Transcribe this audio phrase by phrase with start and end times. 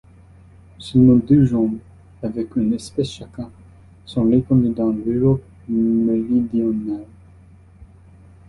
[0.79, 1.69] Seulement deux genres,
[2.23, 3.51] avec une espèce chacun,
[4.03, 7.05] sont répandus dans l'Europe méridionale.